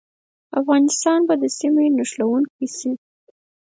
[0.59, 2.91] افغانستان به د سیمې نښلونکی شي؟